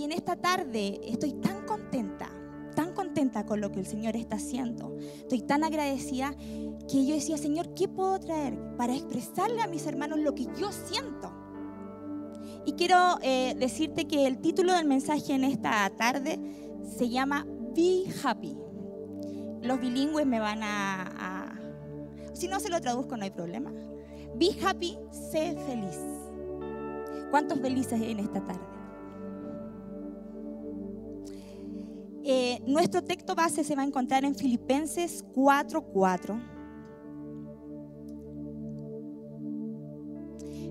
[0.00, 2.30] Y en esta tarde estoy tan contenta,
[2.74, 4.96] tan contenta con lo que el Señor está haciendo.
[4.98, 6.34] Estoy tan agradecida
[6.90, 10.72] que yo decía, Señor, ¿qué puedo traer para expresarle a mis hermanos lo que yo
[10.72, 11.30] siento?
[12.64, 16.40] Y quiero eh, decirte que el título del mensaje en esta tarde
[16.96, 17.46] se llama
[17.76, 18.56] Be Happy.
[19.60, 21.60] Los bilingües me van a, a...
[22.32, 23.70] Si no se lo traduzco, no hay problema.
[24.34, 26.00] Be Happy, sé feliz.
[27.30, 28.79] ¿Cuántos felices en esta tarde?
[32.22, 36.40] Eh, nuestro texto base se va a encontrar en Filipenses 4:4.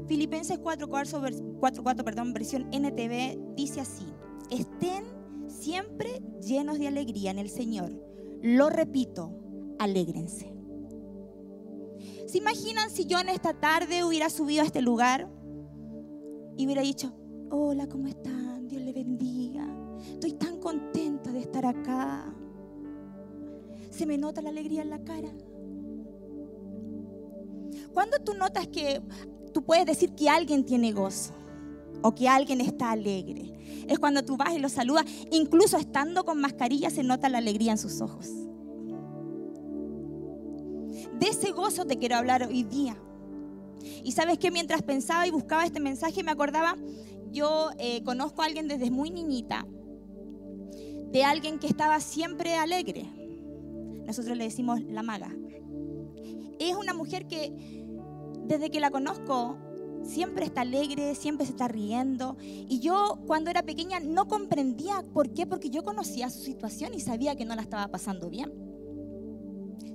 [0.08, 4.06] Filipenses 4:4, perdón, versión NTV dice así:
[4.50, 5.04] Estén
[5.48, 7.92] siempre llenos de alegría en el Señor.
[8.42, 9.32] Lo repito,
[9.80, 10.54] alégrense.
[12.28, 15.28] ¿Se imaginan si yo en esta tarde hubiera subido a este lugar
[16.58, 17.12] y hubiera dicho,
[17.50, 18.49] hola, ¿cómo están?
[21.66, 22.34] Acá.
[23.90, 25.30] Se me nota la alegría en la cara.
[27.94, 29.02] ¿Cuándo tú notas que
[29.54, 31.34] tú puedes decir que alguien tiene gozo
[32.02, 33.54] o que alguien está alegre?
[33.88, 37.72] Es cuando tú vas y lo saludas, incluso estando con mascarilla se nota la alegría
[37.72, 38.28] en sus ojos.
[41.20, 42.98] De ese gozo te quiero hablar hoy día.
[44.04, 46.76] Y sabes que mientras pensaba y buscaba este mensaje me acordaba,
[47.32, 49.66] yo eh, conozco a alguien desde muy niñita,
[51.12, 53.06] de alguien que estaba siempre alegre.
[54.06, 55.36] Nosotros le decimos la maga.
[56.60, 57.84] Es una mujer que
[58.46, 59.58] desde que la conozco
[60.04, 62.38] siempre está alegre, siempre se está riendo.
[62.42, 67.00] Y yo cuando era pequeña no comprendía por qué, porque yo conocía su situación y
[67.00, 68.70] sabía que no la estaba pasando bien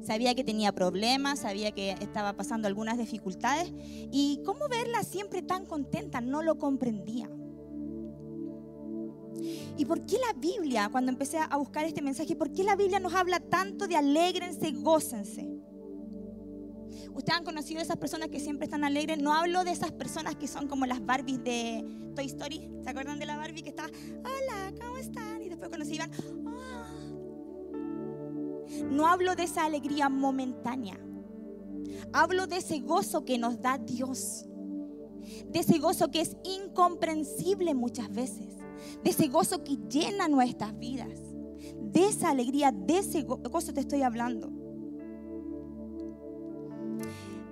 [0.04, 3.72] sabía que tenía problemas, sabía que estaba pasando algunas dificultades
[4.12, 7.30] y cómo verla siempre tan contenta, no lo comprendía.
[9.76, 13.00] ¿Y por qué la Biblia, cuando empecé a buscar este mensaje, por qué la Biblia
[13.00, 15.54] nos habla tanto de alégrense, gócense?
[17.14, 19.18] ¿Ustedes han conocido a esas personas que siempre están alegres?
[19.18, 22.68] No hablo de esas personas que son como las Barbies de Toy Story.
[22.82, 25.42] ¿Se acuerdan de la Barbie que estaba, hola, ¿cómo están?
[25.42, 26.10] Y después cuando se iban,
[26.46, 27.04] oh,
[28.90, 30.98] no hablo de esa alegría momentánea.
[32.12, 34.46] Hablo de ese gozo que nos da Dios.
[35.48, 38.63] De ese gozo que es incomprensible muchas veces.
[39.02, 41.20] De ese gozo que llena nuestras vidas.
[41.80, 44.50] De esa alegría, de ese gozo te estoy hablando.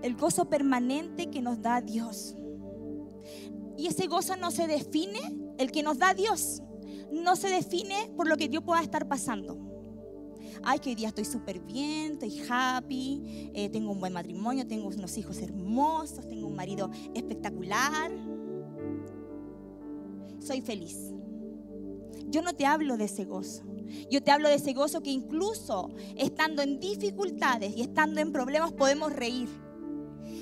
[0.02, 2.36] El gozo permanente que nos da Dios.
[3.76, 5.20] Y ese gozo no se define,
[5.58, 6.62] el que nos da Dios,
[7.10, 9.72] no se define por lo que yo pueda estar pasando
[10.62, 14.88] ay, que hoy día estoy súper bien, estoy happy, eh, tengo un buen matrimonio, tengo
[14.88, 18.10] unos hijos hermosos, tengo un marido espectacular.
[20.44, 20.96] Soy feliz.
[22.28, 23.62] Yo no te hablo de ese gozo.
[24.10, 28.72] Yo te hablo de ese gozo que incluso estando en dificultades y estando en problemas
[28.72, 29.48] podemos reír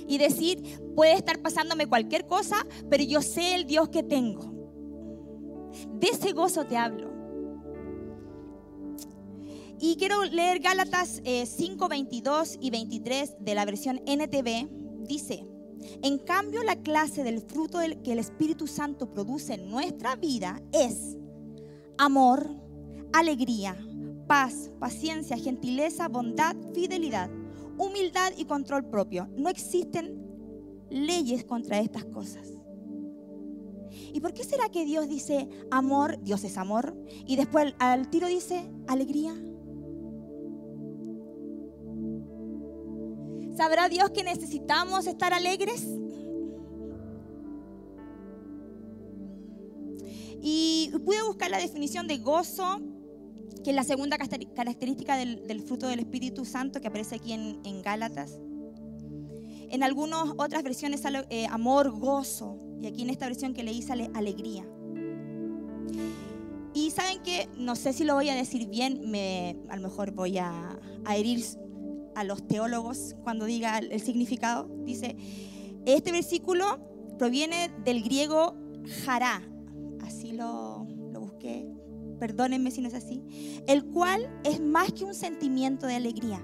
[0.07, 4.53] y decir, puede estar pasándome cualquier cosa, pero yo sé el Dios que tengo.
[5.95, 7.11] De ese gozo te hablo.
[9.79, 14.69] Y quiero leer Gálatas 5, eh, 22 y 23 de la versión NTV.
[15.07, 15.47] Dice,
[16.03, 21.17] en cambio la clase del fruto que el Espíritu Santo produce en nuestra vida es
[21.99, 22.49] amor,
[23.13, 23.77] alegría,
[24.27, 27.31] paz, paciencia, gentileza, bondad, fidelidad,
[27.79, 29.29] humildad y control propio.
[29.37, 30.21] No existen
[30.91, 32.49] leyes contra estas cosas.
[34.13, 36.97] ¿Y por qué será que Dios dice amor, Dios es amor,
[37.27, 39.35] y después al tiro dice alegría?
[43.57, 45.87] ¿Sabrá Dios que necesitamos estar alegres?
[50.43, 52.81] Y pude buscar la definición de gozo,
[53.63, 58.39] que es la segunda característica del, fruto del Espíritu Santo que aparece aquí en, Gálatas.
[59.69, 63.83] En algunas otras versiones sale eh, amor, gozo, y aquí en esta versión que leí
[63.83, 64.67] sale alegría.
[66.73, 70.13] Y saben que, no sé si lo voy a decir bien, me, a lo mejor
[70.13, 71.45] voy a, a herir
[72.21, 74.69] a los teólogos cuando diga el significado.
[74.85, 75.17] Dice,
[75.87, 76.79] este versículo
[77.19, 78.55] proviene del griego
[79.05, 79.43] jará,
[80.03, 81.67] así lo, lo busqué,
[82.19, 83.23] perdónenme si no es así,
[83.67, 86.43] el cual es más que un sentimiento de alegría.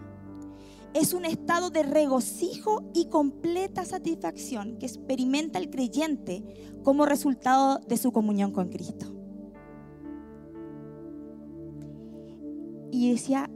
[0.94, 6.42] Es un estado de regocijo y completa satisfacción que experimenta el creyente
[6.82, 9.12] como resultado de su comunión con Cristo.
[12.90, 13.50] Y decía,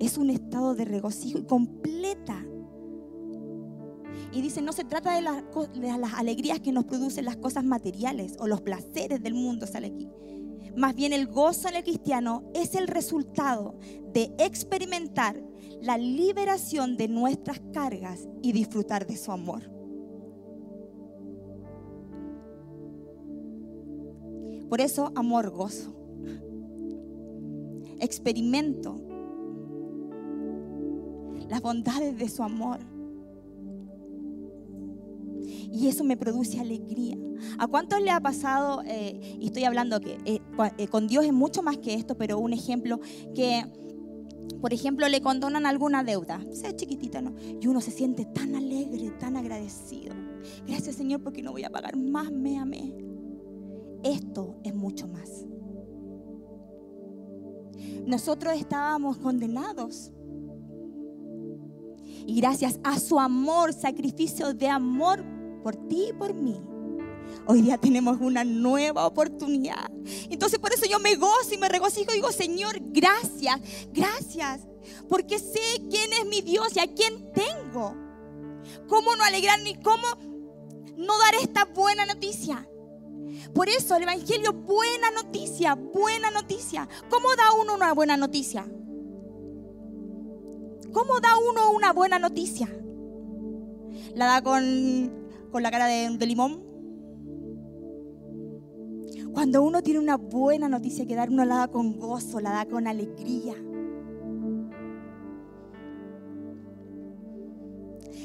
[0.00, 2.44] es un estado de regocijo y completa.
[4.32, 8.46] Y dice, no se trata de, las alegrías que nos producen las cosas materiales o
[8.46, 10.08] los placeres del mundo, sale aquí.
[10.76, 13.78] Más bien el gozo en el cristiano es el resultado
[14.12, 15.42] de experimentar
[15.82, 19.70] la liberación de nuestras cargas y disfrutar de su amor.
[24.70, 25.94] Por eso, amor, gozo.
[28.00, 29.11] Experimento
[31.52, 32.78] las bondades de su amor.
[35.70, 37.18] Y eso me produce alegría.
[37.58, 40.40] ¿A cuántos le ha pasado, eh, y estoy hablando que eh,
[40.78, 43.00] eh, con Dios es mucho más que esto, pero un ejemplo,
[43.34, 43.70] que
[44.62, 47.34] por ejemplo le condonan alguna deuda, sea chiquitita, ¿no?
[47.60, 50.14] Y uno se siente tan alegre, tan agradecido.
[50.66, 52.94] Gracias Señor porque no voy a pagar más, me amé.
[54.04, 55.44] Esto es mucho más.
[58.06, 60.12] Nosotros estábamos condenados.
[62.26, 65.24] Y gracias a su amor, sacrificio de amor
[65.62, 66.60] por ti y por mí,
[67.46, 69.90] hoy día tenemos una nueva oportunidad.
[70.30, 73.60] Entonces por eso yo me gozo y me regocijo y digo, Señor, gracias,
[73.92, 74.66] gracias,
[75.08, 75.60] porque sé
[75.90, 77.94] quién es mi Dios y a quién tengo.
[78.88, 79.80] ¿Cómo no alegrarme?
[79.82, 80.06] ¿Cómo
[80.96, 82.68] no dar esta buena noticia?
[83.54, 86.88] Por eso el Evangelio, buena noticia, buena noticia.
[87.08, 88.66] ¿Cómo da uno una buena noticia?
[90.92, 92.68] ¿Cómo da uno una buena noticia?
[94.14, 95.10] ¿La da con,
[95.50, 96.62] con la cara de, limón?
[99.32, 102.66] Cuando uno tiene una buena noticia que dar, uno la da con gozo, la da
[102.66, 103.54] con alegría.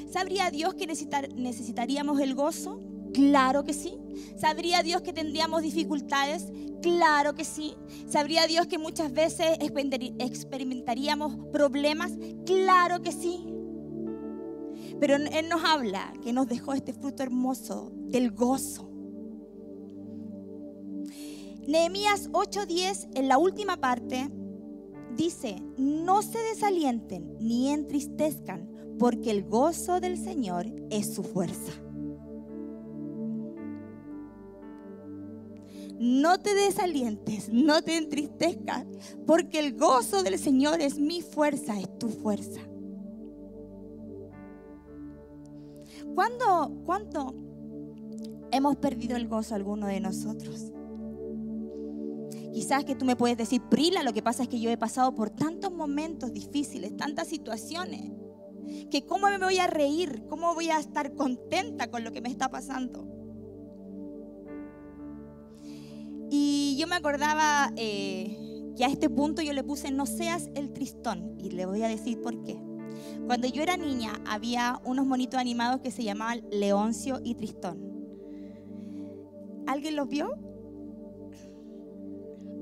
[0.10, 2.82] ¿Sabría Dios que necesitaríamos el gozo?
[3.14, 3.98] Claro que sí.
[4.38, 6.52] ¿Sabría Dios que tendríamos dificultades?
[6.82, 7.74] Claro que sí.
[8.08, 12.14] ¿Sabría Dios que muchas veces experimentaríamos problemas?
[12.46, 13.46] Claro que sí.
[15.00, 18.90] Pero Él nos habla que nos dejó este fruto hermoso del gozo.
[21.68, 24.30] Nehemías 8:10, en la última parte,
[25.16, 31.74] dice, no se desalienten ni entristezcan, porque el gozo del Señor es su fuerza.
[36.00, 38.86] No te desalientes, no te entristezcas,
[39.26, 42.62] porque el gozo del Señor es mi fuerza, es tu fuerza.
[46.14, 47.36] ¿Cuándo, ¿Cuánto
[48.52, 50.72] hemos perdido el gozo alguno de nosotros?
[52.54, 55.14] Quizás que tú me puedes decir, Prila, lo que pasa es que yo he pasado
[55.14, 58.12] por tantos momentos difíciles, tantas situaciones,
[58.90, 62.30] que cómo me voy a reír, cómo voy a estar contenta con lo que me
[62.30, 63.17] está pasando.
[66.78, 68.38] Yo me acordaba eh,
[68.78, 71.36] que a este punto yo le puse, no seas el tristón.
[71.40, 72.58] Y le voy a decir por qué.
[73.26, 77.80] Cuando yo era niña había unos monitos animados que se llamaban Leoncio y Tristón.
[79.68, 80.32] ¿Alguien los vio?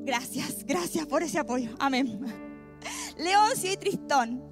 [0.03, 1.71] Gracias, gracias por ese apoyo.
[1.79, 2.19] Amén.
[3.17, 4.44] Leoncio y Tristón.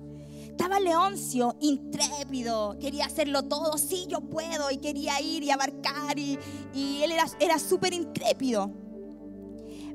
[0.49, 6.37] Estaba Leoncio intrépido, quería hacerlo todo, sí, yo puedo, y quería ir y abarcar, y,
[6.75, 7.57] y él era, era
[7.91, 8.71] intrépido.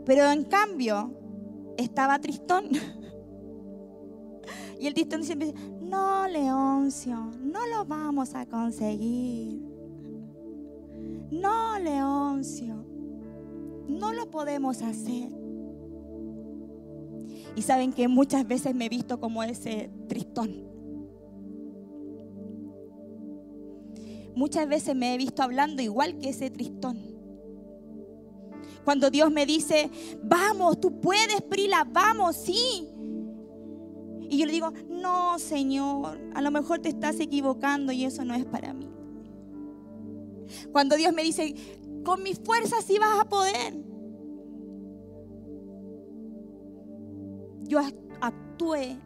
[0.08, 1.12] Pero en cambio,
[1.76, 2.64] estaba Tristón.
[4.80, 9.60] Y el Tristón siempre dice, no, Leoncio, no lo vamos a conseguir.
[11.32, 12.86] No, Leoncio,
[13.88, 15.32] no lo podemos hacer.
[17.56, 20.62] Y saben que muchas veces me he visto como ese Tristón.
[24.36, 27.17] Muchas veces me he visto hablando igual que ese Tristón.
[28.84, 29.90] Cuando Dios me dice,
[30.22, 32.88] vamos, tú puedes, Prila, vamos, sí.
[34.30, 38.34] Y yo le digo, no, Señor, a lo mejor te estás equivocando y eso no
[38.34, 38.88] es para mí.
[40.72, 41.54] Cuando Dios me dice,
[42.04, 43.74] con mi fuerza sí vas a poder.
[47.64, 47.80] Yo
[48.20, 48.98] actué,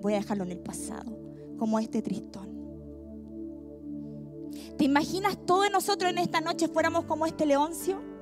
[0.00, 1.18] voy a dejarlo en el pasado,
[1.58, 2.54] como este tristón.
[4.76, 8.13] ¿Te imaginas todos nosotros en esta noche fuéramos como este leoncio?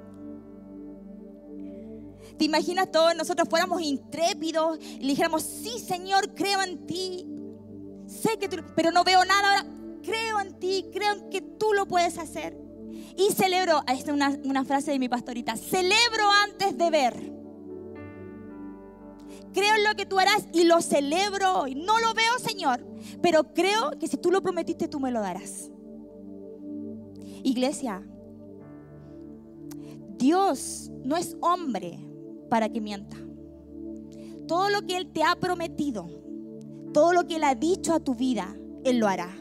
[2.42, 7.24] ¿Te imaginas todos nosotros fuéramos intrépidos y dijéramos, sí Señor, creo en ti?
[8.08, 9.70] Sé que pero no veo nada ahora.
[10.02, 12.58] Creo en ti, creo en que tú lo puedes hacer.
[13.16, 17.14] Y celebro, esta es una, una frase de mi pastorita, celebro antes de ver.
[19.54, 21.76] Creo en lo que tú harás y lo celebro hoy.
[21.76, 22.84] No lo veo, Señor,
[23.22, 25.70] pero creo que si tú lo prometiste, tú me lo darás.
[27.44, 28.02] Iglesia,
[30.18, 32.08] Dios no es hombre
[32.52, 33.16] para que mienta.
[34.46, 36.06] Todo lo que Él te ha prometido,
[36.92, 38.54] todo lo que Él ha dicho a tu vida,
[38.84, 39.34] Él lo hará.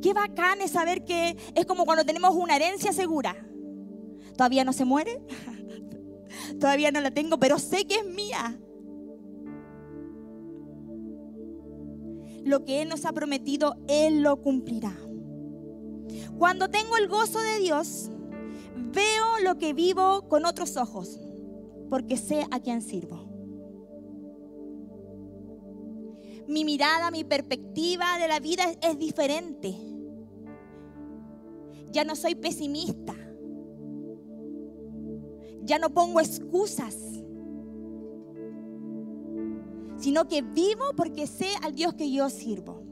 [0.00, 3.36] Qué bacán es saber que es como cuando tenemos una herencia segura.
[4.34, 5.20] Todavía no se muere.
[6.58, 8.58] Todavía no la tengo, pero sé que es mía.
[12.44, 14.96] Lo que Él nos ha prometido, Él lo cumplirá.
[16.38, 18.10] Cuando tengo el gozo de Dios,
[18.76, 21.20] veo lo que vivo con otros ojos,
[21.90, 23.28] porque sé a quién sirvo.
[26.46, 29.74] Mi mirada, mi perspectiva de la vida es diferente.
[31.90, 33.14] Ya no soy pesimista.
[35.62, 36.96] Ya no pongo excusas.
[39.98, 42.91] Sino que vivo porque sé al Dios que yo sirvo.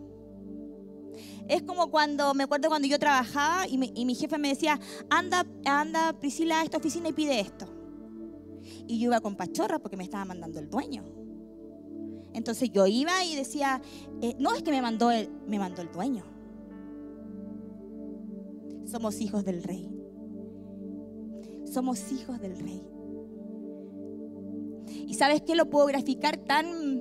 [1.50, 4.78] Es como cuando, me acuerdo cuando yo trabajaba y, mi jefe me decía,
[5.10, 7.66] anda, anda Priscila a esta oficina y pide esto.
[8.86, 11.02] Y yo iba con pachorra porque me estaba mandando el dueño.
[12.34, 13.82] Entonces yo iba y decía,
[14.22, 16.24] eh, no es que me mandó, el, me mandó el dueño.
[18.84, 19.90] Somos hijos del rey.
[21.64, 22.80] Somos hijos del rey.
[24.86, 26.99] Y sabes qué lo puedo graficar tan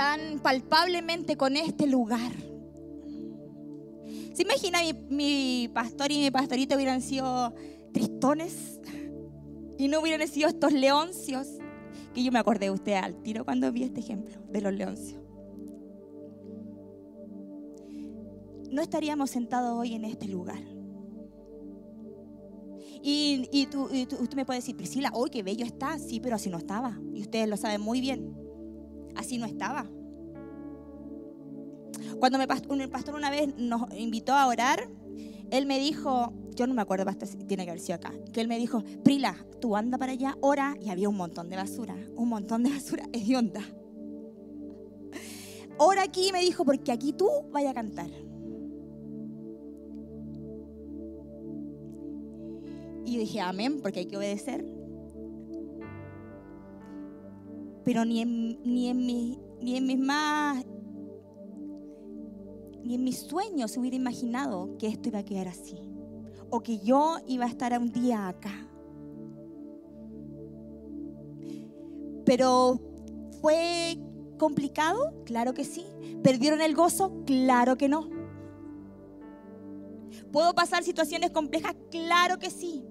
[0.00, 2.32] tan palpablemente con este lugar.
[4.32, 4.78] ¿Se imagina
[5.10, 7.52] mi, pastor y mi pastorita hubieran sido
[7.92, 8.80] tristones
[9.76, 11.48] y no hubieran sido estos leoncios?
[12.14, 15.20] Que yo me acordé de usted al tiro cuando vi este ejemplo de los leoncios.
[18.70, 20.62] No estaríamos sentados hoy en este lugar.
[23.02, 25.98] Y, tú, usted me puede decir, Priscila, hoy qué bello está.
[25.98, 26.98] Sí, pero así no estaba.
[27.12, 28.39] Y ustedes lo saben muy bien.
[29.16, 29.86] Así no estaba.
[32.18, 34.88] Cuando un pastor una vez nos invitó a orar,
[35.50, 37.06] él me dijo, yo no me acuerdo,
[37.46, 40.76] tiene que haber sido acá, que él me dijo, Prila, tú anda para allá, ora,
[40.80, 43.62] y había un montón de basura, un montón de basura onda.
[45.78, 48.10] Ora aquí, me dijo, porque aquí tú vayas a cantar.
[53.06, 54.79] Y dije, amén, porque hay que obedecer.
[57.84, 60.64] Pero ni en, ni en, mi, ni en mis más
[62.82, 65.76] ni en mis sueños hubiera imaginado que esto iba a quedar así.
[66.50, 68.66] O que yo iba a estar un día acá.
[72.24, 72.80] Pero
[73.40, 73.98] fue
[74.38, 75.86] complicado, claro que sí.
[76.22, 77.22] ¿Perdieron el gozo?
[77.26, 78.08] Claro que no.
[80.32, 81.76] ¿Puedo pasar situaciones complejas?
[81.90, 82.84] Claro que sí.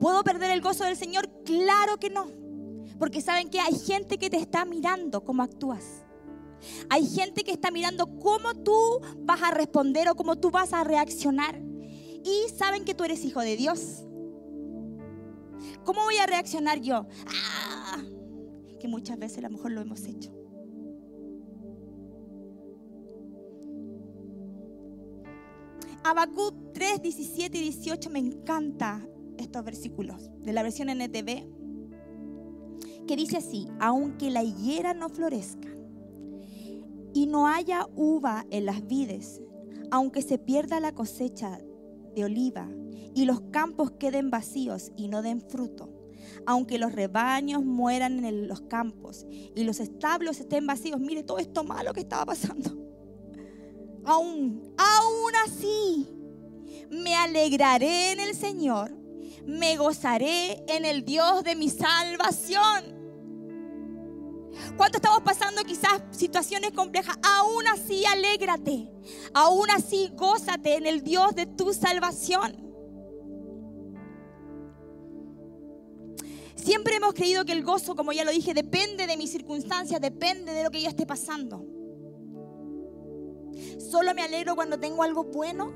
[0.00, 1.28] ¿Puedo perder el gozo del Señor?
[1.44, 2.41] Claro que no.
[2.98, 6.04] Porque saben que hay gente que te está mirando cómo actúas.
[6.88, 10.84] Hay gente que está mirando cómo tú vas a responder o cómo tú vas a
[10.84, 11.60] reaccionar.
[12.24, 14.04] Y saben que tú eres hijo de Dios.
[15.84, 17.06] ¿Cómo voy a reaccionar yo?
[17.26, 18.02] Ah,
[18.78, 20.32] que muchas veces a lo mejor lo hemos hecho.
[26.04, 29.06] Habacuc 3, 17 y 18 me encanta
[29.38, 31.61] estos versículos de la versión NTV
[33.06, 35.68] que dice así, aunque la higuera no florezca
[37.12, 39.40] y no haya uva en las vides,
[39.90, 41.58] aunque se pierda la cosecha
[42.14, 42.68] de oliva
[43.14, 45.92] y los campos queden vacíos y no den fruto,
[46.46, 51.64] aunque los rebaños mueran en los campos y los establos estén vacíos, mire todo esto
[51.64, 52.78] malo que estaba pasando.
[54.04, 56.08] Aún, aún así,
[56.90, 59.01] me alegraré en el Señor,
[59.46, 63.02] me gozaré en el Dios de mi salvación.
[64.76, 67.16] ¿Cuánto estamos pasando quizás situaciones complejas?
[67.22, 68.88] Aún así, alégrate.
[69.34, 72.72] Aún así, gózate en el Dios de tu salvación.
[76.54, 80.52] Siempre hemos creído que el gozo, como ya lo dije, depende de mis circunstancias, depende
[80.52, 81.66] de lo que yo esté pasando.
[83.90, 85.72] Solo me alegro cuando tengo algo bueno.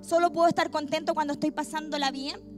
[0.00, 2.57] Solo puedo estar contento cuando estoy pasándola bien.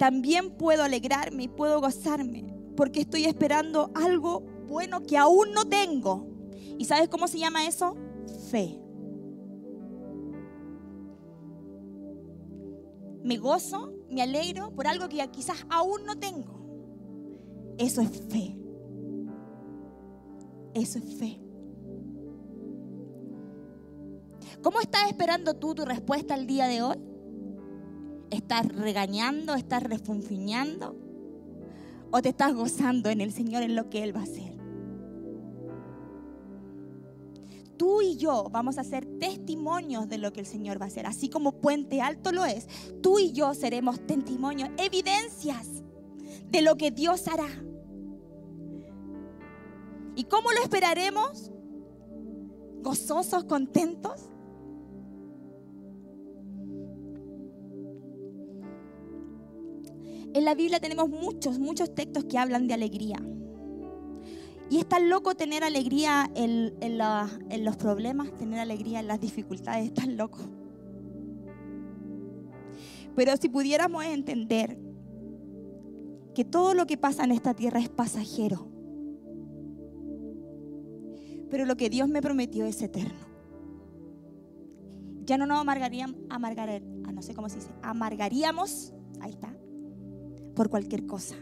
[0.00, 6.26] También puedo alegrarme y puedo gozarme porque estoy esperando algo bueno que aún no tengo.
[6.78, 7.94] ¿Y sabes cómo se llama eso?
[8.50, 8.80] Fe.
[13.22, 17.74] Me gozo, me alegro por algo que quizás aún no tengo.
[17.76, 18.56] Eso es fe.
[20.72, 21.42] Eso es fe.
[24.62, 27.09] ¿Cómo estás esperando tú tu respuesta al día de hoy?
[28.30, 29.54] ¿Estás regañando?
[29.54, 31.10] ¿Estás refunfuñando?
[32.10, 34.58] o te estás gozando en el Señor en lo que Él va a hacer.
[37.76, 41.06] Tú y yo vamos a ser testimonios de lo que el Señor va a hacer,
[41.06, 42.66] así como Puente Alto lo es.
[43.00, 45.66] Tú y yo seremos testimonios, evidencias
[46.50, 47.48] de lo que Dios hará.
[50.14, 51.50] ¿Y cómo lo esperaremos?
[52.82, 54.28] ¿Gozosos, contentos?
[60.32, 63.18] En la Biblia tenemos muchos, muchos textos que hablan de alegría.
[64.70, 66.72] Y es tan loco tener alegría en,
[67.64, 70.38] los problemas, tener alegría en las dificultades, es tan loco.
[73.16, 74.78] Pero si pudiéramos entender
[76.34, 78.68] que todo lo que pasa en esta tierra es pasajero,
[81.50, 83.28] pero lo que Dios me prometió es eterno.
[85.24, 89.52] Ya no nos amargaríamos, amargar, no sé cómo se dice, amargaríamos, ahí está,
[90.54, 91.36] por cualquier cosa.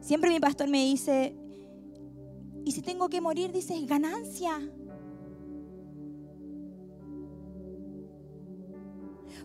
[0.00, 1.36] Siempre mi pastor me dice,
[2.64, 4.58] y si tengo que morir, dice, ganancia.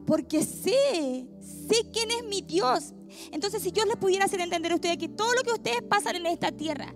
[0.06, 2.94] Porque sé, sé quién es mi Dios.
[3.32, 6.18] Entonces, si yo les pudiera hacer entender a ustedes que todo lo que ustedes pasan
[6.18, 6.94] en esta tierra,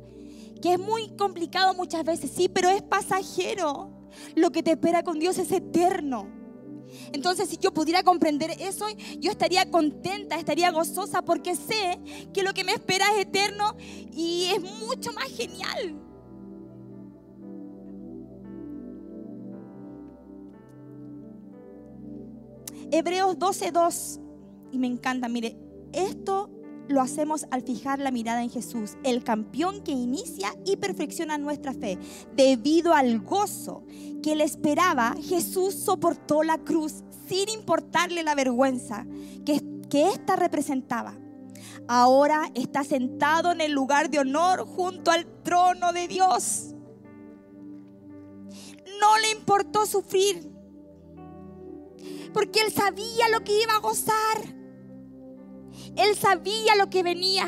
[0.62, 3.92] que es muy complicado muchas veces, sí, pero es pasajero.
[4.36, 6.39] Lo que te espera con Dios es eterno.
[7.12, 8.86] Entonces, si yo pudiera comprender eso,
[9.20, 12.00] yo estaría contenta, estaría gozosa, porque sé
[12.34, 13.76] que lo que me espera es eterno
[14.12, 16.02] y es mucho más genial.
[22.92, 24.20] Hebreos 12:2,
[24.72, 25.58] y me encanta, mire,
[25.94, 26.50] esto
[26.90, 31.74] lo hacemos al fijar la mirada en Jesús, el campeón que inicia y perfecciona nuestra
[31.74, 32.00] fe.
[32.36, 33.84] Debido al gozo
[34.24, 39.06] que le esperaba, Jesús soportó la cruz sin importarle la vergüenza
[39.46, 41.16] que, que ésta representaba.
[41.88, 46.74] Ahora está sentado en el lugar de honor junto al trono de Dios.
[49.00, 50.52] No le importó sufrir,
[52.34, 54.59] porque él sabía lo que iba a gozar.
[55.96, 57.48] Él sabía lo que venía.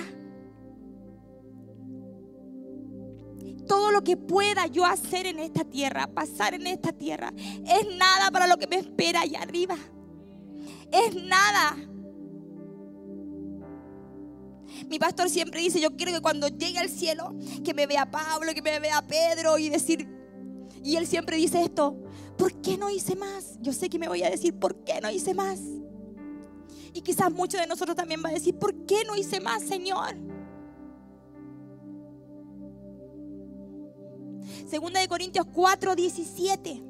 [3.67, 8.29] Todo lo que pueda yo hacer en esta tierra, pasar en esta tierra, es nada
[8.31, 9.77] para lo que me espera allá arriba.
[10.91, 11.77] Es nada.
[14.89, 18.53] Mi pastor siempre dice, yo quiero que cuando llegue al cielo, que me vea Pablo,
[18.53, 20.07] que me vea Pedro y decir,
[20.83, 21.97] y él siempre dice esto,
[22.37, 23.57] ¿por qué no hice más?
[23.61, 25.59] Yo sé que me voy a decir, ¿por qué no hice más?
[26.93, 30.15] Y quizás muchos de nosotros también va a decir, ¿por qué no hice más, Señor?
[34.67, 36.83] Segunda de Corintios 4, 17.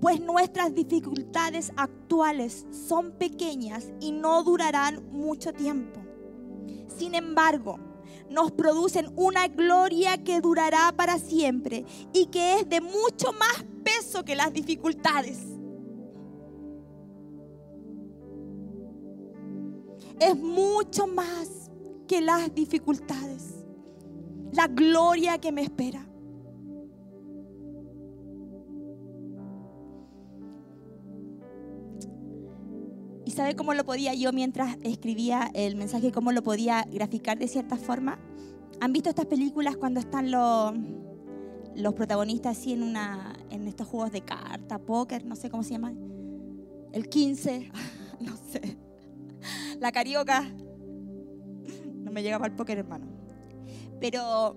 [0.00, 6.00] Pues nuestras dificultades actuales son pequeñas y no durarán mucho tiempo.
[6.96, 7.78] Sin embargo,
[8.30, 14.24] nos producen una gloria que durará para siempre y que es de mucho más peso
[14.24, 15.57] que las dificultades.
[20.20, 21.70] Es mucho más
[22.06, 23.64] que las dificultades.
[24.52, 26.04] La gloria que me espera.
[33.24, 37.46] ¿Y sabe cómo lo podía yo mientras escribía el mensaje, cómo lo podía graficar de
[37.46, 38.18] cierta forma?
[38.80, 40.72] ¿Han visto estas películas cuando están los,
[41.74, 45.72] los protagonistas así en, una, en estos juegos de carta, póker, no sé cómo se
[45.72, 45.98] llaman?
[46.92, 47.97] El 15, no sé
[49.80, 50.44] la carioca.
[51.98, 53.06] No me llega para el póker, hermano.
[54.00, 54.56] Pero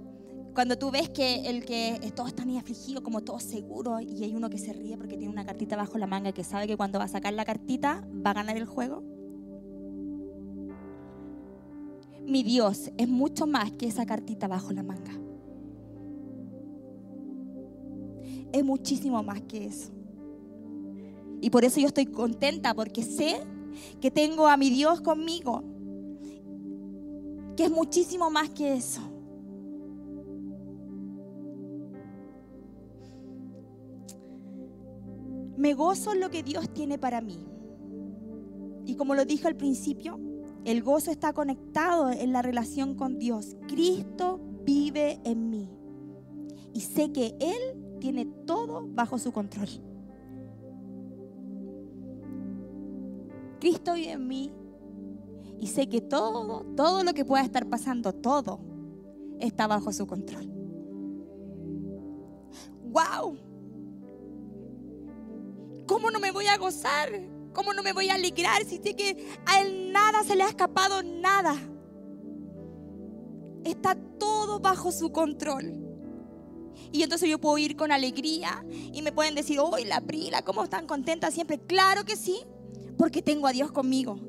[0.54, 2.62] cuando tú ves que el que todos están ahí
[3.04, 6.08] como todos seguros, y hay uno que se ríe porque tiene una cartita bajo la
[6.08, 9.04] manga que sabe que cuando va a sacar la cartita va a ganar el juego.
[12.26, 15.12] Mi Dios es mucho más que esa cartita bajo la manga.
[18.52, 19.92] Es muchísimo más que eso.
[21.42, 23.42] Y por eso yo estoy contenta porque sé
[24.00, 25.64] que tengo a mi Dios conmigo,
[27.56, 29.02] que es muchísimo más que eso.
[35.58, 37.38] Me gozo en lo que Dios tiene para mí.
[38.86, 40.20] Y como lo dije al principio,
[40.66, 43.56] el gozo está conectado en la relación con Dios.
[43.68, 45.70] Cristo vive en mí.
[46.74, 49.90] Y sé que Él tiene todo bajo su control.
[53.62, 54.52] Cristo vive en mí
[55.60, 58.60] y sé que todo, todo lo que pueda estar pasando, todo
[59.39, 60.52] está bajo su control.
[62.86, 63.38] ¡Wow!
[65.86, 67.10] ¿Cómo no me voy a gozar?
[67.54, 70.50] ¿Cómo no me voy a alegrar si sé que a él nada se le ha
[70.50, 71.56] escapado nada?
[73.63, 75.86] Está todo bajo su control.
[76.91, 80.63] Y entonces yo puedo ir con alegría y me pueden decir, ¡Uy, la Prila, cómo
[80.63, 81.60] están contentas siempre!
[81.60, 82.41] Claro que sí,
[83.02, 84.20] porque tengo a Dios conmigo.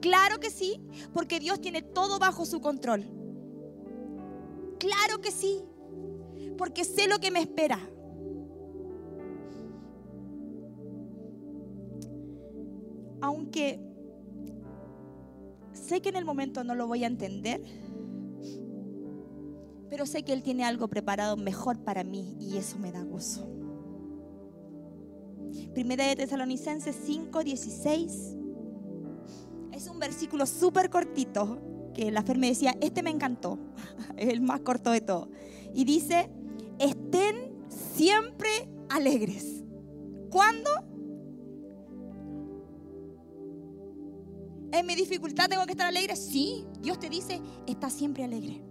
[0.00, 0.80] Claro que sí,
[1.12, 3.04] porque Dios tiene todo bajo su control.
[4.78, 5.64] Claro que sí,
[6.56, 7.80] porque sé lo que me espera.
[13.20, 13.80] Aunque
[15.72, 17.60] sé que en el momento no lo voy a entender,
[19.88, 23.59] pero sé que Él tiene algo preparado mejor para mí y eso me da gozo.
[25.74, 28.36] Primera de Tesalonicenses 5, 16.
[29.72, 31.60] Es un versículo súper cortito
[31.94, 33.58] que la Fer me decía, este me encantó,
[34.16, 35.28] es el más corto de todo.
[35.74, 36.28] Y dice,
[36.78, 38.50] estén siempre
[38.88, 39.62] alegres.
[40.30, 40.70] ¿Cuándo?
[44.72, 46.16] ¿En mi dificultad tengo que estar alegre?
[46.16, 48.62] Sí, Dios te dice, está siempre alegre.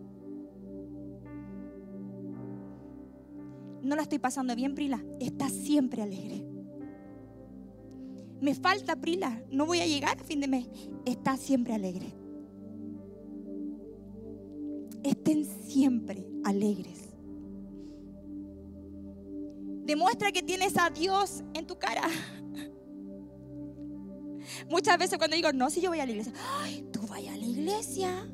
[3.81, 5.03] No la estoy pasando bien, Prila.
[5.19, 6.58] Está siempre alegre.
[8.41, 9.41] Me falta, Prila.
[9.51, 10.67] No voy a llegar a fin de mes.
[11.05, 12.13] Está siempre alegre.
[15.03, 17.09] Estén siempre alegres.
[19.85, 22.03] Demuestra que tienes a Dios en tu cara.
[24.69, 27.37] Muchas veces cuando digo, no, si yo voy a la iglesia, ay, tú vayas a
[27.37, 28.29] la iglesia.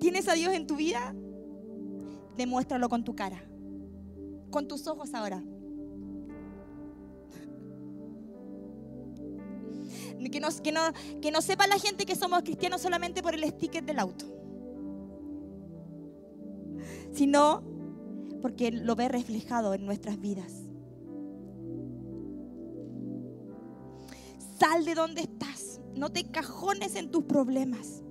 [0.00, 1.14] ¿Tienes a Dios en tu vida?
[2.36, 3.42] Demuéstralo con tu cara,
[4.50, 5.42] con tus ojos ahora.
[10.30, 10.80] Que no, que, no,
[11.20, 14.24] que no sepa la gente que somos cristianos solamente por el sticker del auto,
[17.12, 17.62] sino
[18.42, 20.52] porque lo ve reflejado en nuestras vidas.
[24.58, 25.80] Sal de donde estás.
[25.94, 28.02] No te cajones en tus problemas.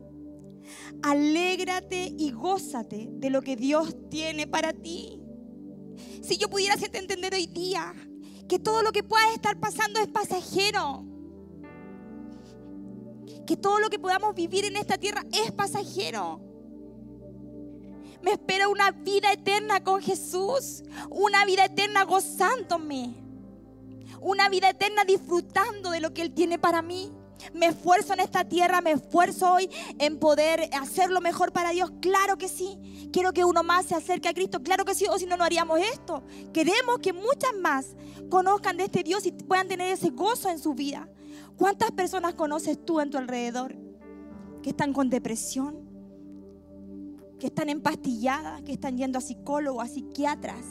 [1.02, 5.20] Alégrate y gózate de lo que Dios tiene para ti.
[6.22, 7.94] Si yo pudiera hacerte entender hoy día
[8.48, 11.06] que todo lo que puedas estar pasando es pasajero.
[13.46, 16.42] Que todo lo que podamos vivir en esta tierra es pasajero.
[18.22, 20.84] Me espera una vida eterna con Jesús.
[21.10, 23.24] Una vida eterna gozándome
[24.24, 27.12] una vida eterna disfrutando de lo que Él tiene para mí.
[27.54, 31.92] Me esfuerzo en esta tierra, me esfuerzo hoy en poder hacer lo mejor para Dios.
[32.02, 33.10] Claro que sí.
[33.12, 34.64] Quiero que uno más se acerque a Cristo.
[34.64, 36.24] Claro que sí, o si no, no haríamos esto.
[36.54, 37.98] Queremos que muchas más
[38.30, 41.10] conozcan de este Dios y puedan tener ese gozo en su vida.
[41.58, 43.76] ¿Cuántas personas conoces tú en tu alrededor
[44.62, 45.78] que están con depresión?
[47.40, 50.66] Que están empastilladas, que están yendo a psicólogos, a psiquiatras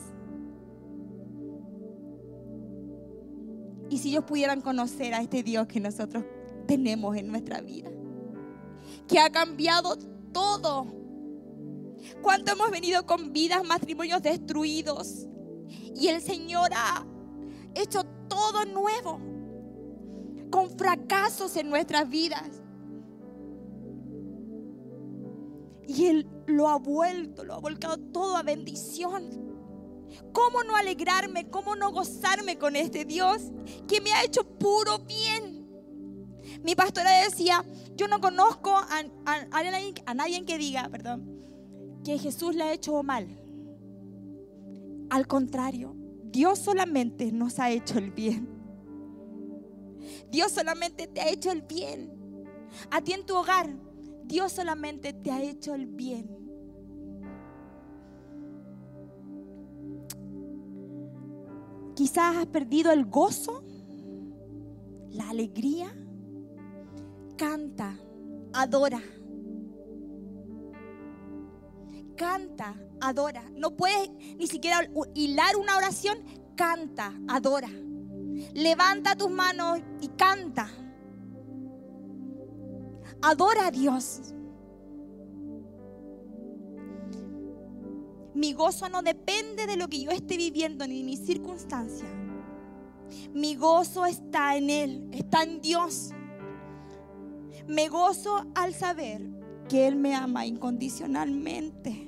[3.92, 6.25] Y si ellos pudieran conocer a este Dios que nosotros
[6.66, 7.90] tenemos en nuestra vida,
[9.07, 9.99] que ha cambiado
[10.33, 10.87] todo.
[12.23, 15.27] ¿Cuánto hemos venido con vidas, matrimonios destruidos?
[15.95, 17.05] Y el Señor ha
[17.75, 19.21] hecho todo nuevo,
[20.53, 22.49] con fracasos en nuestras vidas.
[25.88, 29.31] Y Él lo ha vuelto, lo ha volcado todo a bendición.
[30.33, 31.49] ¿Cómo no alegrarme?
[31.49, 33.51] ¿Cómo no gozarme con este Dios
[33.88, 35.67] que me ha hecho puro bien?
[36.62, 37.65] Mi pastora decía,
[37.97, 41.43] yo no conozco a, a nadie que diga, perdón,
[42.05, 43.41] que Jesús le ha hecho mal.
[45.09, 48.52] Al contrario, Dios solamente nos ha hecho el bien.
[50.31, 52.23] Dios solamente te ha hecho el bien.
[52.91, 53.71] A ti en tu hogar,
[54.25, 56.43] Dios solamente te ha hecho el bien.
[61.95, 63.62] Quizás has perdido el gozo,
[65.11, 65.95] la alegría.
[67.37, 67.99] Canta,
[68.53, 69.03] adora.
[72.17, 73.45] Canta, adora.
[73.55, 76.19] No puedes ni siquiera hilar una oración.
[76.57, 77.69] Canta, adora.
[78.55, 80.69] Levanta tus manos y canta.
[83.23, 84.35] Adora a Dios.
[88.35, 92.11] Mi gozo no depende de lo que yo esté viviendo ni de mis circunstancias.
[93.33, 96.11] Mi gozo está en Él, está en Dios.
[97.67, 99.23] Me gozo al saber
[99.69, 102.02] que Él me ama incondicionalmente.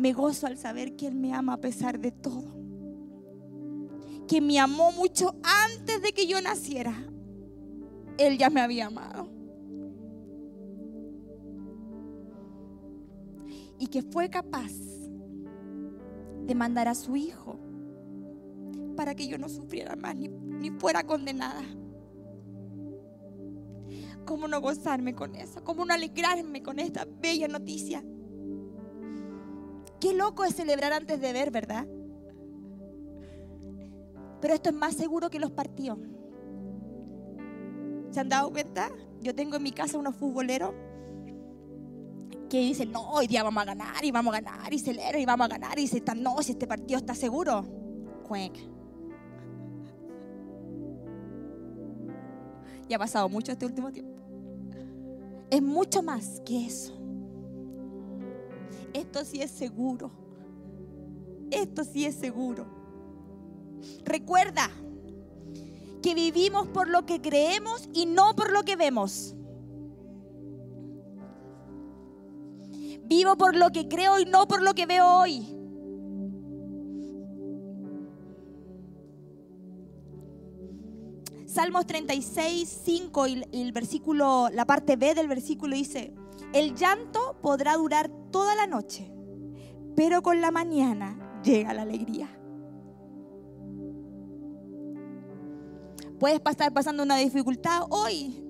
[0.00, 2.56] Me gozo al saber que Él me ama a pesar de todo.
[4.26, 6.94] Que me amó mucho antes de que yo naciera.
[8.16, 9.28] Él ya me había amado.
[13.78, 14.72] Y que fue capaz
[16.46, 17.60] de mandar a su hijo
[18.96, 21.60] para que yo no sufriera más ni, ni fuera condenada.
[24.24, 25.62] ¿Cómo no gozarme con eso?
[25.62, 28.02] ¿Cómo no alegrarme con esta bella noticia?
[30.00, 31.86] Qué loco es celebrar antes de ver, ¿verdad?
[34.40, 35.98] Pero esto es más seguro que los partidos.
[38.10, 38.90] ¿Se han dado cuenta?
[39.20, 40.72] Yo tengo en mi casa unos futboleros
[42.48, 45.24] que dicen, no, hoy día vamos a ganar y vamos a ganar y celebra y
[45.24, 47.64] vamos a ganar y dicen, no, si este partido está seguro.
[48.26, 48.58] Cuec.
[52.88, 54.20] Y ha pasado mucho este último tiempo.
[55.50, 56.99] Es mucho más que eso.
[58.92, 60.10] Esto sí es seguro.
[61.50, 62.66] Esto sí es seguro.
[64.04, 64.70] Recuerda
[66.02, 69.34] que vivimos por lo que creemos y no por lo que vemos.
[73.04, 75.56] Vivo por lo que creo y no por lo que veo hoy.
[81.46, 86.14] Salmos 36, 5 y el versículo, la parte B del versículo dice,
[86.52, 89.10] el llanto podrá durar toda la noche,
[89.96, 92.28] pero con la mañana llega la alegría.
[96.18, 98.44] Puedes estar pasando una dificultad hoy,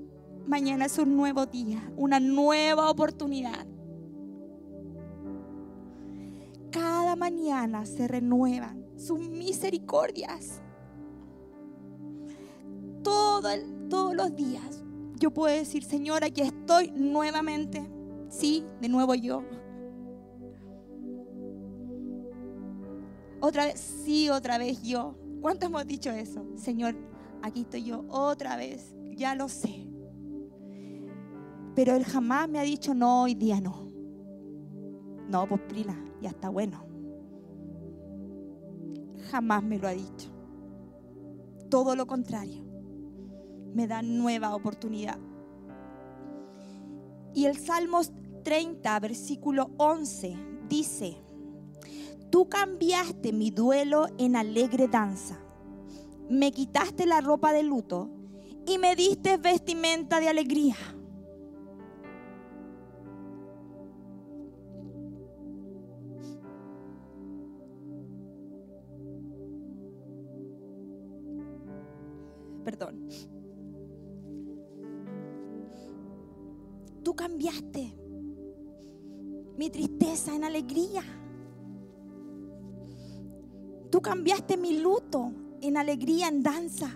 [0.47, 3.67] mañana es un nuevo día, una nueva oportunidad.
[6.71, 10.63] Cada mañana se renuevan sus misericordias.
[13.03, 14.85] todos los días
[15.21, 17.87] yo puedo decir, Señor, aquí estoy nuevamente.
[18.31, 19.45] Sí, de nuevo yo.
[23.41, 25.17] Otra vez, sí, otra vez yo.
[25.41, 26.47] ¿Cuánto hemos dicho eso?
[26.57, 26.95] Señor,
[27.43, 28.95] aquí estoy yo otra vez.
[29.17, 29.87] Ya lo sé.
[31.75, 33.89] Pero Él jamás me ha dicho, no, hoy día no.
[35.29, 36.85] No, pues Prila, ya está bueno.
[39.31, 40.29] Jamás me lo ha dicho.
[41.71, 42.65] Todo lo contrario.
[43.73, 45.19] Me da nueva oportunidad.
[47.33, 50.37] Y el Salmos 30, versículo 11,
[50.69, 51.17] dice,
[52.31, 55.39] Tú cambiaste mi duelo en alegre danza,
[56.29, 58.09] me quitaste la ropa de luto
[58.67, 60.77] y me diste vestimenta de alegría.
[72.65, 73.09] Perdón.
[77.03, 77.93] Tú cambiaste
[79.57, 81.03] mi tristeza en alegría.
[83.91, 86.95] Tú cambiaste mi luto en alegría, en danza.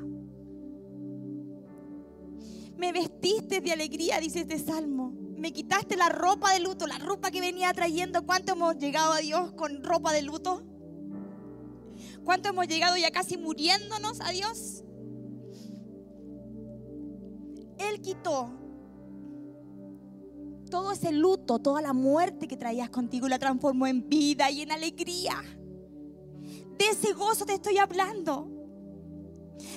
[2.77, 5.13] Me vestiste de alegría, dice este salmo.
[5.37, 8.25] Me quitaste la ropa de luto, la ropa que venía trayendo.
[8.25, 10.63] ¿Cuánto hemos llegado a Dios con ropa de luto?
[12.25, 14.85] ¿Cuánto hemos llegado ya casi muriéndonos a Dios?
[17.79, 18.51] Él quitó
[20.71, 24.73] todo ese luto, toda la muerte que traías contigo, la transformó en vida y en
[24.73, 25.43] alegría.
[26.85, 28.47] De ese gozo te estoy hablando.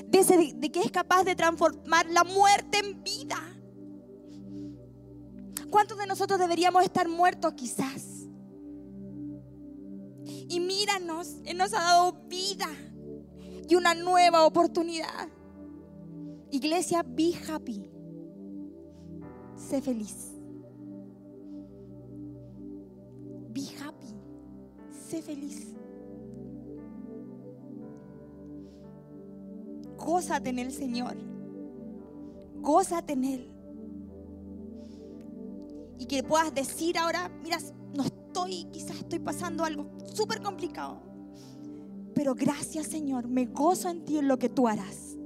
[0.08, 3.38] De, ese, de que es capaz de transformar la muerte en vida.
[5.70, 8.28] ¿Cuántos de nosotros deberíamos estar muertos quizás?
[10.50, 12.68] Y míranos, Él nos ha dado vida
[13.70, 15.30] y una nueva oportunidad.
[16.52, 17.90] Iglesia, be happy.
[19.56, 20.34] Sé feliz.
[23.50, 24.14] Be happy.
[24.92, 25.78] Sé feliz.
[30.08, 31.18] Gózate en el Señor.
[32.62, 33.52] Gózate en Él.
[36.00, 37.58] Y que puedas decir ahora, mira,
[37.94, 41.02] no estoy, quizás estoy pasando algo súper complicado.
[42.16, 45.18] Pero gracias Señor, me gozo en ti en lo que tú harás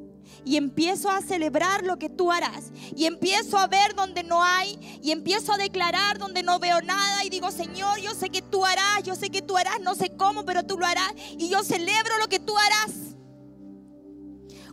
[0.44, 2.72] y empiezo a celebrar lo que tú harás.
[2.96, 7.24] Y empiezo a ver donde no hay y empiezo a declarar donde no veo nada
[7.24, 10.10] y digo, Señor, yo sé que tú harás, yo sé que tú harás, no sé
[10.18, 13.01] cómo, pero tú lo harás y yo celebro lo que tú harás.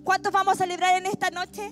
[0.08, 1.70] ¿Cuántos vamos a celebrar en esta noche?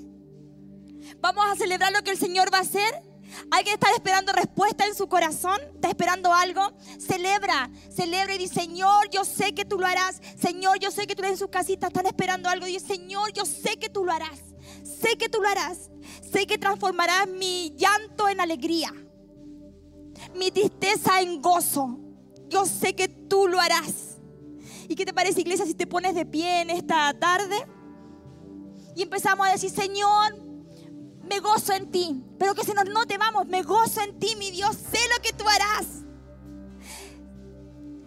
[1.21, 3.03] Vamos a celebrar lo que el Señor va a hacer.
[3.51, 6.61] Alguien está esperando respuesta en su corazón, está esperando algo.
[6.99, 10.21] Celebra, celebra y dice, Señor, yo sé que tú lo harás.
[10.39, 12.67] Señor, yo sé que tú en sus casitas están esperando algo.
[12.67, 14.39] Dice, Señor, yo sé que tú lo harás.
[14.85, 15.91] Sé que tú lo harás.
[16.31, 18.93] Sé que transformarás mi llanto en alegría.
[20.35, 22.01] Mi tristeza en gozo.
[22.51, 24.19] Yo sé que tú lo harás.
[24.91, 27.76] ¿Y qué te parece, iglesia, si te pones de pie en esta tarde?
[28.97, 30.35] Y empezamos a decir, Señor,
[31.29, 32.25] me gozo en ti.
[32.39, 35.35] Pero que se nos note, vamos, me gozo en ti, mi Dios, sé lo que
[35.35, 35.87] tú harás.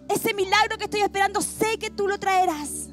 [0.09, 2.89] Ese milagro que estoy esperando, sé que tú lo traerás.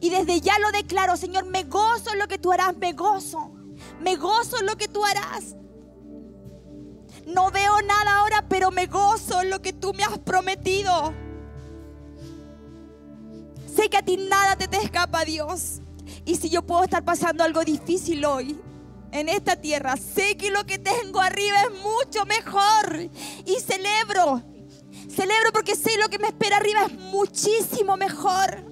[0.00, 3.50] Y desde ya lo declaro, Señor, me gozo en lo que tú harás, me gozo.
[4.00, 5.56] Me gozo en lo que tú harás.
[7.26, 11.12] No veo nada ahora, pero me gozo en lo que tú me has prometido.
[13.74, 15.80] Sé que a ti nada te, te escapa, Dios.
[16.28, 18.60] Y si yo puedo estar pasando algo difícil hoy,
[19.12, 23.08] en esta tierra, sé que lo que tengo arriba es mucho mejor.
[23.46, 24.42] Y celebro,
[25.08, 28.62] celebro porque sé lo que me espera arriba es muchísimo mejor.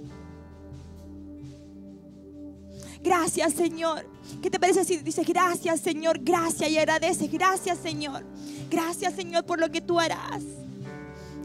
[3.01, 4.07] Gracias Señor.
[4.43, 8.23] ¿Qué te parece si dices gracias Señor, gracias y agradeces, gracias Señor,
[8.69, 10.43] gracias Señor por lo que tú harás?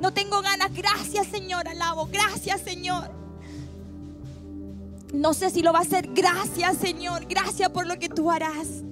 [0.02, 3.21] No tengo ganas, gracias Señor, alabo, gracias Señor.
[5.12, 6.10] No sé si lo va a hacer.
[6.14, 7.26] Gracias, Señor.
[7.28, 8.84] Gracias por lo que tú harás.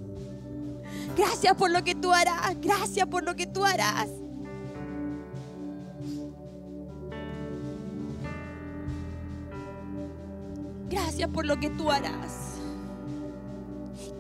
[1.15, 2.55] Gracias por lo que tú harás.
[2.61, 4.07] Gracias por lo que tú harás.
[10.89, 12.55] Gracias por lo que tú harás.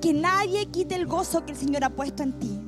[0.01, 2.59] Que nadie quite el gozo que el Señor ha puesto en ti.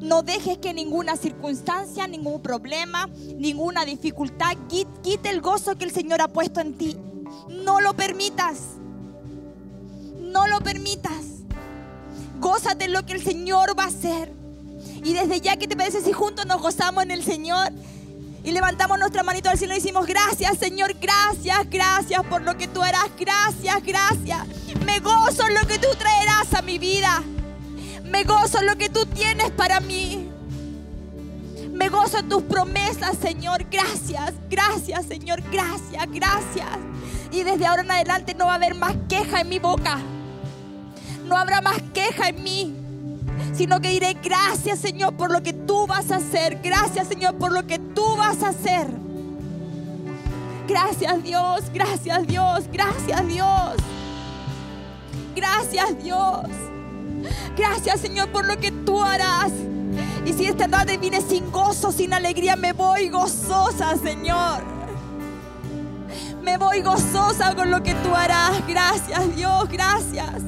[0.00, 6.20] No dejes que ninguna circunstancia, ningún problema, ninguna dificultad quite el gozo que el Señor
[6.20, 6.96] ha puesto en ti.
[7.48, 8.58] No lo permitas.
[10.20, 11.42] No lo permitas.
[12.40, 14.32] Gózate lo que el Señor va a hacer.
[15.02, 17.72] Y desde ya, ¿qué te parece si juntos nos gozamos en el Señor?
[18.44, 22.68] Y levantamos nuestra manito al cielo y decimos, gracias Señor, gracias, gracias por lo que
[22.68, 24.46] tú harás, gracias, gracias.
[24.86, 27.22] Me gozo en lo que tú traerás a mi vida.
[28.04, 30.27] Me gozo en lo que tú tienes para mí.
[31.78, 33.64] Me gozo en tus promesas, Señor.
[33.70, 35.40] Gracias, gracias, Señor.
[35.52, 36.66] Gracias, gracias.
[37.30, 39.98] Y desde ahora en adelante no va a haber más queja en mi boca.
[41.26, 42.74] No habrá más queja en mí.
[43.54, 46.58] Sino que diré gracias Señor por lo que tú vas a hacer.
[46.64, 48.88] Gracias Señor por lo que tú vas a hacer.
[50.66, 53.76] Gracias Dios, gracias Dios, gracias Dios.
[55.36, 56.48] Gracias Dios.
[57.56, 59.52] Gracias Señor por lo que tú harás.
[60.28, 64.78] Y si esta tarde viene sin gozo, sin alegría, me voy gozosa, Señor
[66.48, 68.66] me voy gozosa con lo que tú harás.
[68.66, 70.42] Gracias Dios, gracias.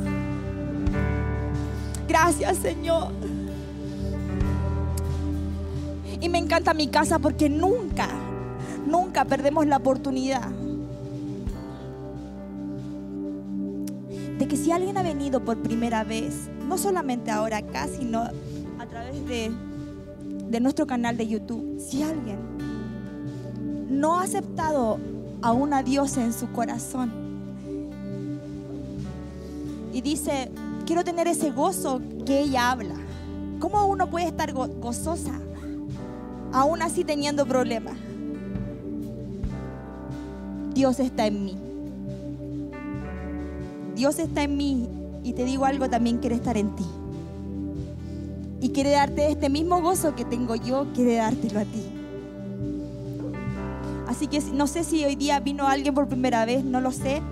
[2.09, 3.13] Gracias Señor.
[6.23, 8.09] Y me encanta mi casa porque nunca,
[8.87, 10.49] nunca perdemos la oportunidad
[14.39, 18.87] de que si alguien ha venido por primera vez, no solamente ahora acá, sino a
[18.87, 19.51] través de,
[20.51, 22.39] de nuestro canal de YouTube, si alguien
[23.89, 24.99] no ha aceptado
[25.43, 27.13] a una diosa en su corazón.
[29.93, 30.51] Y dice,
[30.87, 32.95] quiero tener ese gozo que ella habla.
[33.61, 35.39] ¿Cómo uno puede estar gozosa
[36.53, 37.95] aún así teniendo problemas?
[40.75, 41.57] Dios está en mí.
[43.95, 44.89] Dios está en mí
[45.23, 46.87] y te digo algo, también quiere estar en ti.
[48.61, 51.83] Y quiere darte este mismo gozo que tengo yo, quiere dártelo a ti.
[54.07, 57.23] Así que no sé si hoy día vino alguien por primera vez, no lo sé,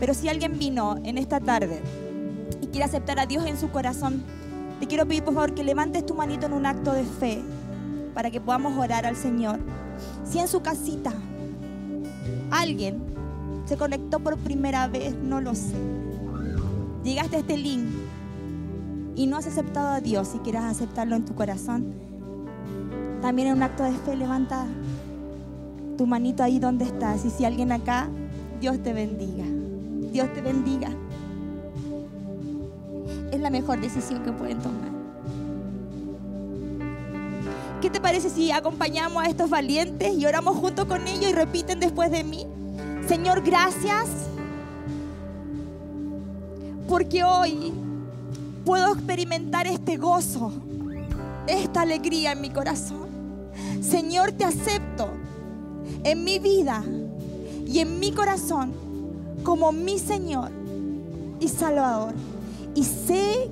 [0.00, 1.80] pero si alguien vino en esta tarde
[2.60, 4.22] y quiere aceptar a Dios en su corazón,
[4.80, 7.40] te quiero pedir por favor que levantes tu manito en un acto de fe
[8.12, 9.60] para que podamos orar al Señor.
[10.24, 11.12] Si en su casita
[12.50, 13.02] alguien
[13.64, 15.74] se conectó por primera vez, no lo sé.
[17.04, 17.86] Llegaste a este link
[19.16, 21.94] y no has aceptado a Dios y quieras aceptarlo en tu corazón,
[23.22, 24.66] también en un acto de fe levanta
[25.96, 27.24] tu manito ahí donde estás.
[27.24, 28.08] Y si alguien acá,
[28.60, 29.44] Dios te bendiga.
[30.12, 30.90] Dios te bendiga.
[33.32, 34.92] Es la mejor decisión que pueden tomar.
[37.80, 41.80] ¿Qué te parece si acompañamos a estos valientes y oramos junto con ellos y repiten
[41.80, 42.46] después de mí?
[43.06, 44.08] Señor, gracias.
[46.88, 47.72] Porque hoy
[48.64, 50.52] puedo experimentar este gozo,
[51.46, 53.08] esta alegría en mi corazón.
[53.82, 55.10] Señor, te acepto
[56.02, 56.82] en mi vida
[57.66, 58.72] y en mi corazón
[59.42, 60.50] como mi Señor
[61.40, 62.14] y Salvador.
[62.74, 63.50] Y sé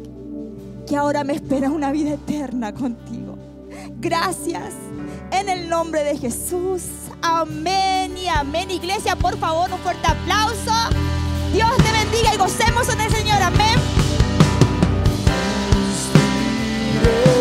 [0.87, 3.37] que ahora me espera una vida eterna contigo.
[4.01, 4.73] Gracias.
[5.31, 6.83] En el nombre de Jesús.
[7.23, 8.71] Amén y amén.
[8.71, 10.73] Iglesia, por favor, un fuerte aplauso.
[11.53, 13.43] Dios te bendiga y gocemos en el Señor.
[13.43, 14.02] Amén.
[17.03, 17.32] day.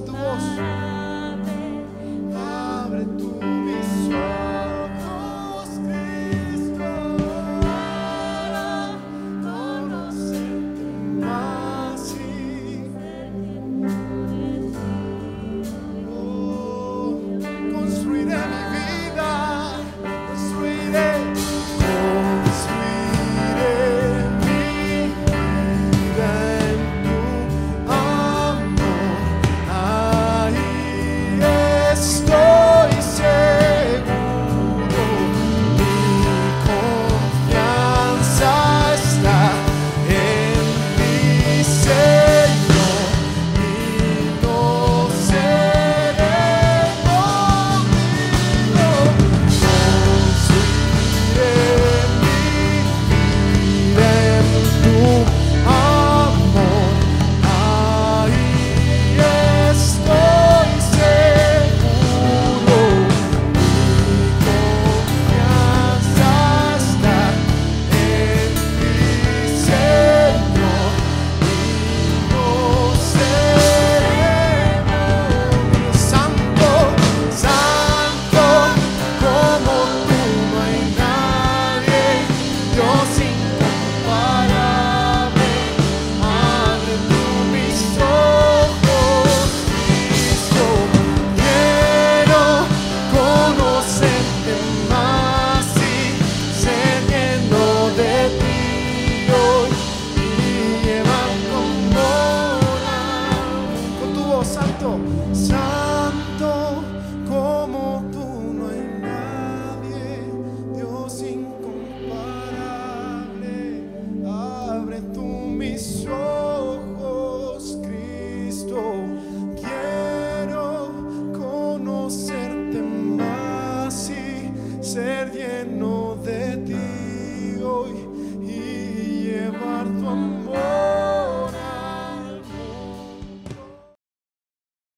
[0.00, 0.75] Tu voz.